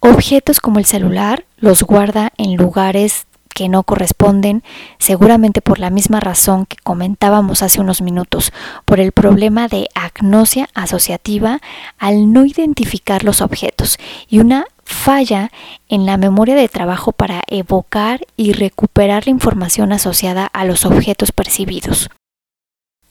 Objetos 0.00 0.60
como 0.60 0.78
el 0.78 0.86
celular 0.86 1.44
los 1.58 1.82
guarda 1.82 2.32
en 2.38 2.56
lugares 2.56 3.26
que 3.52 3.68
no 3.68 3.82
corresponden, 3.82 4.62
seguramente 4.98 5.60
por 5.60 5.78
la 5.78 5.90
misma 5.90 6.20
razón 6.20 6.66
que 6.66 6.76
comentábamos 6.82 7.62
hace 7.62 7.80
unos 7.80 8.02
minutos, 8.02 8.52
por 8.84 9.00
el 9.00 9.12
problema 9.12 9.68
de 9.68 9.88
agnosia 9.94 10.68
asociativa 10.74 11.60
al 11.98 12.32
no 12.32 12.44
identificar 12.44 13.24
los 13.24 13.40
objetos 13.40 13.98
y 14.28 14.40
una 14.40 14.66
falla 14.84 15.50
en 15.88 16.06
la 16.06 16.16
memoria 16.16 16.54
de 16.54 16.68
trabajo 16.68 17.12
para 17.12 17.42
evocar 17.46 18.26
y 18.36 18.52
recuperar 18.52 19.26
la 19.26 19.30
información 19.30 19.92
asociada 19.92 20.46
a 20.46 20.64
los 20.64 20.84
objetos 20.84 21.32
percibidos. 21.32 22.10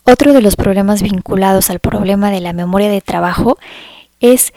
Otro 0.04 0.34
de 0.34 0.42
los 0.42 0.56
problemas 0.56 1.02
vinculados 1.02 1.70
al 1.70 1.80
problema 1.80 2.32
de 2.32 2.42
la 2.42 2.54
memoria 2.54 2.90
de 2.90 3.02
trabajo 3.02 3.58
es 4.20 4.54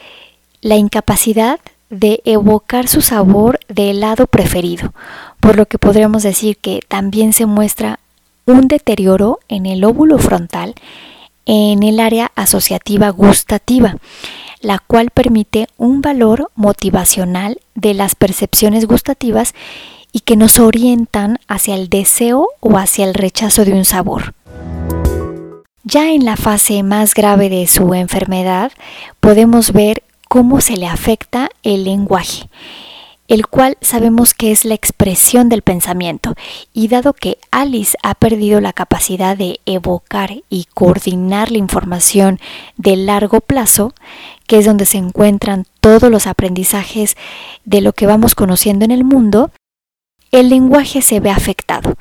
la 0.60 0.76
incapacidad 0.76 1.60
de 1.94 2.20
evocar 2.24 2.88
su 2.88 3.00
sabor 3.00 3.60
de 3.68 3.90
helado 3.90 4.26
preferido, 4.26 4.92
por 5.40 5.56
lo 5.56 5.66
que 5.66 5.78
podríamos 5.78 6.22
decir 6.22 6.56
que 6.56 6.80
también 6.86 7.32
se 7.32 7.46
muestra 7.46 8.00
un 8.46 8.68
deterioro 8.68 9.38
en 9.48 9.66
el 9.66 9.84
óvulo 9.84 10.18
frontal 10.18 10.74
en 11.46 11.82
el 11.82 12.00
área 12.00 12.32
asociativa 12.36 13.10
gustativa, 13.10 13.96
la 14.60 14.78
cual 14.78 15.10
permite 15.10 15.68
un 15.76 16.00
valor 16.00 16.50
motivacional 16.54 17.60
de 17.74 17.94
las 17.94 18.14
percepciones 18.14 18.86
gustativas 18.86 19.54
y 20.12 20.20
que 20.20 20.36
nos 20.36 20.58
orientan 20.58 21.38
hacia 21.48 21.74
el 21.74 21.88
deseo 21.88 22.48
o 22.60 22.78
hacia 22.78 23.04
el 23.04 23.14
rechazo 23.14 23.64
de 23.64 23.72
un 23.72 23.84
sabor. 23.84 24.34
Ya 25.82 26.12
en 26.12 26.24
la 26.24 26.36
fase 26.36 26.82
más 26.82 27.14
grave 27.14 27.50
de 27.50 27.66
su 27.66 27.92
enfermedad 27.92 28.72
podemos 29.20 29.72
ver 29.72 30.03
cómo 30.34 30.60
se 30.60 30.76
le 30.76 30.88
afecta 30.88 31.48
el 31.62 31.84
lenguaje, 31.84 32.48
el 33.28 33.46
cual 33.46 33.78
sabemos 33.80 34.34
que 34.34 34.50
es 34.50 34.64
la 34.64 34.74
expresión 34.74 35.48
del 35.48 35.62
pensamiento, 35.62 36.34
y 36.72 36.88
dado 36.88 37.12
que 37.12 37.38
Alice 37.52 37.96
ha 38.02 38.16
perdido 38.16 38.60
la 38.60 38.72
capacidad 38.72 39.36
de 39.36 39.60
evocar 39.64 40.32
y 40.50 40.66
coordinar 40.74 41.52
la 41.52 41.58
información 41.58 42.40
de 42.76 42.96
largo 42.96 43.42
plazo, 43.42 43.94
que 44.48 44.58
es 44.58 44.66
donde 44.66 44.86
se 44.86 44.98
encuentran 44.98 45.66
todos 45.78 46.10
los 46.10 46.26
aprendizajes 46.26 47.16
de 47.64 47.80
lo 47.80 47.92
que 47.92 48.08
vamos 48.08 48.34
conociendo 48.34 48.84
en 48.84 48.90
el 48.90 49.04
mundo, 49.04 49.52
el 50.32 50.48
lenguaje 50.48 51.00
se 51.00 51.20
ve 51.20 51.30
afectado. 51.30 51.94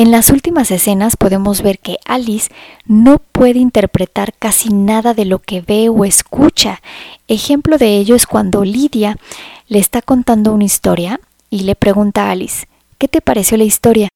En 0.00 0.10
las 0.10 0.30
últimas 0.30 0.70
escenas 0.70 1.18
podemos 1.18 1.60
ver 1.60 1.78
que 1.78 1.98
Alice 2.06 2.50
no 2.86 3.18
puede 3.18 3.58
interpretar 3.58 4.32
casi 4.32 4.70
nada 4.70 5.12
de 5.12 5.26
lo 5.26 5.40
que 5.40 5.60
ve 5.60 5.90
o 5.90 6.06
escucha. 6.06 6.80
Ejemplo 7.28 7.76
de 7.76 7.98
ello 7.98 8.14
es 8.14 8.26
cuando 8.26 8.64
Lidia 8.64 9.18
le 9.68 9.78
está 9.78 10.00
contando 10.00 10.54
una 10.54 10.64
historia 10.64 11.20
y 11.50 11.64
le 11.64 11.74
pregunta 11.74 12.24
a 12.24 12.30
Alice, 12.30 12.66
¿qué 12.96 13.08
te 13.08 13.20
pareció 13.20 13.58
la 13.58 13.64
historia? 13.64 14.08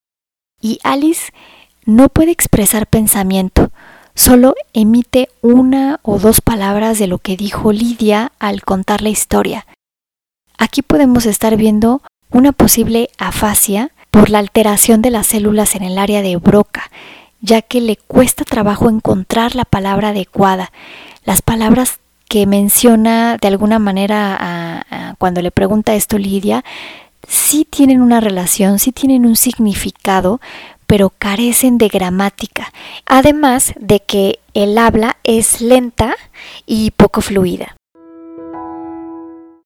Y 0.58 0.78
Alice 0.84 1.32
no 1.84 2.08
puede 2.08 2.30
expresar 2.30 2.86
pensamiento, 2.86 3.70
solo 4.14 4.54
emite 4.72 5.28
una 5.42 6.00
o 6.02 6.18
dos 6.18 6.40
palabras 6.40 6.98
de 6.98 7.08
lo 7.08 7.18
que 7.18 7.36
dijo 7.36 7.72
Lidia 7.72 8.32
al 8.38 8.62
contar 8.62 9.02
la 9.02 9.10
historia. 9.10 9.66
Aquí 10.56 10.80
podemos 10.80 11.26
estar 11.26 11.58
viendo 11.58 12.00
una 12.30 12.52
posible 12.52 13.10
afasia 13.18 13.90
por 14.14 14.30
la 14.30 14.38
alteración 14.38 15.02
de 15.02 15.10
las 15.10 15.26
células 15.26 15.74
en 15.74 15.82
el 15.82 15.98
área 15.98 16.22
de 16.22 16.36
Broca, 16.36 16.88
ya 17.40 17.62
que 17.62 17.80
le 17.80 17.96
cuesta 17.96 18.44
trabajo 18.44 18.88
encontrar 18.88 19.56
la 19.56 19.64
palabra 19.64 20.10
adecuada. 20.10 20.70
Las 21.24 21.42
palabras 21.42 21.98
que 22.28 22.46
menciona 22.46 23.38
de 23.38 23.48
alguna 23.48 23.80
manera 23.80 24.86
cuando 25.18 25.42
le 25.42 25.50
pregunta 25.50 25.96
esto 25.96 26.16
Lidia, 26.16 26.64
sí 27.26 27.66
tienen 27.68 28.00
una 28.00 28.20
relación, 28.20 28.78
sí 28.78 28.92
tienen 28.92 29.26
un 29.26 29.34
significado, 29.34 30.40
pero 30.86 31.10
carecen 31.10 31.76
de 31.76 31.88
gramática, 31.88 32.72
además 33.06 33.74
de 33.80 33.98
que 33.98 34.38
el 34.54 34.78
habla 34.78 35.16
es 35.24 35.60
lenta 35.60 36.14
y 36.66 36.92
poco 36.92 37.20
fluida. 37.20 37.74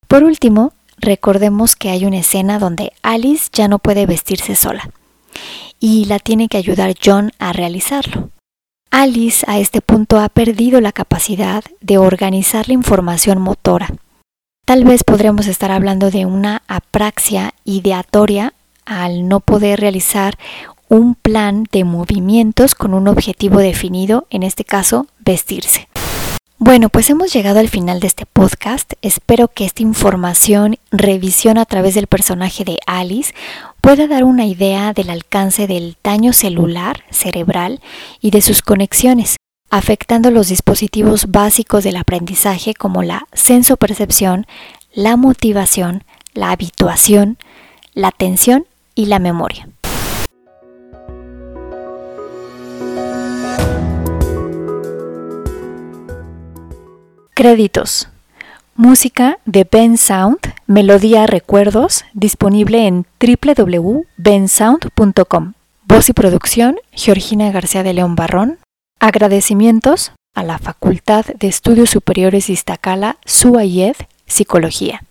Por 0.07 0.25
último, 0.25 0.73
recordemos 0.99 1.77
que 1.77 1.91
hay 1.91 2.05
una 2.05 2.19
escena 2.19 2.59
donde 2.59 2.93
Alice 3.03 3.49
ya 3.53 3.69
no 3.69 3.79
puede 3.79 4.07
vestirse 4.07 4.55
sola 4.55 4.91
y 5.81 6.07
la 6.07 6.19
tiene 6.19 6.49
que 6.49 6.59
ayudar 6.59 6.95
John 7.03 7.33
a 7.39 7.53
realizarlo. 7.53 8.31
Alice 8.91 9.45
a 9.49 9.59
este 9.59 9.81
punto 9.81 10.19
ha 10.19 10.29
perdido 10.29 10.81
la 10.81 10.93
capacidad 10.93 11.63
de 11.81 11.99
organizar 11.99 12.69
la 12.69 12.75
información 12.75 13.41
motora. 13.41 13.93
Tal 14.65 14.85
vez 14.85 15.05
podríamos 15.05 15.47
estar 15.47 15.71
hablando 15.71 16.11
de 16.11 16.27
una 16.27 16.63
apraxia 16.69 17.55
ideatoria 17.65 18.55
al 18.85 19.29
no 19.29 19.41
poder 19.41 19.81
realizar 19.81 20.39
un 20.89 21.15
plan 21.15 21.65
de 21.71 21.85
movimientos 21.85 22.75
con 22.75 22.95
un 22.95 23.09
objetivo 23.09 23.59
definido, 23.59 24.27
en 24.31 24.43
este 24.43 24.65
caso 24.65 25.07
vestirse. 25.21 25.88
Bueno, 26.61 26.89
pues 26.89 27.09
hemos 27.09 27.33
llegado 27.33 27.61
al 27.61 27.69
final 27.69 28.01
de 28.01 28.09
este 28.09 28.27
podcast. 28.27 28.95
Espero 29.01 29.47
que 29.47 29.65
esta 29.65 29.83
información, 29.83 30.77
revisión 30.91 31.57
a 31.57 31.65
través 31.65 31.95
del 31.95 32.09
personaje 32.09 32.65
de 32.65 32.79
Alice, 32.85 33.33
pueda 33.81 34.09
dar 34.09 34.25
una 34.25 34.45
idea 34.45 34.93
del 34.93 35.11
alcance 35.11 35.69
del 35.69 35.97
daño 36.03 36.33
celular, 36.33 37.05
cerebral 37.11 37.81
y 38.21 38.33
de 38.33 38.43
sus 38.43 38.63
conexiones, 38.63 39.37
afectando 39.71 40.33
los 40.33 40.49
dispositivos 40.49 41.31
básicos 41.31 41.85
del 41.85 41.97
aprendizaje 41.97 42.75
como 42.75 43.05
la 43.05 43.29
sensopercepción, 43.33 44.45
la 44.93 45.17
motivación, 45.17 46.03
la 46.35 46.51
habituación, 46.51 47.39
la 47.95 48.09
atención 48.09 48.67
y 48.97 49.07
la 49.07 49.21
memoria. 49.21 49.69
Créditos. 57.39 58.11
Música 58.75 59.39
de 59.45 59.63
Ben 59.71 59.97
Sound, 59.97 60.41
Melodía 60.67 61.25
Recuerdos, 61.29 62.05
disponible 62.13 62.89
en 62.89 63.07
www.bensound.com. 63.21 65.53
Voz 65.85 66.09
y 66.09 66.13
producción, 66.15 66.81
Georgina 66.91 67.53
García 67.53 67.85
de 67.85 67.93
León 67.93 68.17
Barrón. 68.17 68.59
Agradecimientos 68.99 70.11
a 70.35 70.43
la 70.43 70.59
Facultad 70.59 71.27
de 71.27 71.47
Estudios 71.47 71.91
Superiores 71.91 72.51
Iztacala, 72.51 73.19
SUAYED, 73.25 73.95
Psicología. 74.27 75.05